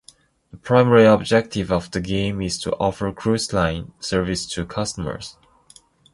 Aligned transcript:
The 0.49 0.57
primary 0.57 1.05
objective 1.05 1.71
of 1.71 1.91
the 1.91 2.01
game 2.01 2.41
is 2.41 2.57
to 2.61 2.75
offer 2.77 3.11
cruise 3.13 3.53
line 3.53 3.93
services 3.99 4.47
to 4.53 4.65
customers. 4.65 5.37